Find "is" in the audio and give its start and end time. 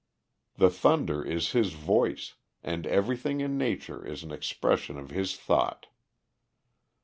1.23-1.51, 4.03-4.23